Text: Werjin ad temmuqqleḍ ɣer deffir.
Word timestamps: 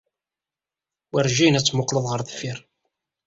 Werjin 1.13 1.57
ad 1.59 1.65
temmuqqleḍ 1.65 2.05
ɣer 2.07 2.21
deffir. 2.27 2.57